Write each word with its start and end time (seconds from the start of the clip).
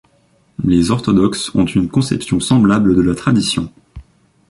Les 0.63 0.89
orthodoxes 0.89 1.53
ont 1.53 1.65
une 1.67 1.87
conception 1.87 2.39
semblable 2.39 2.95
de 2.95 3.01
la 3.01 3.13
tradition. 3.13 3.71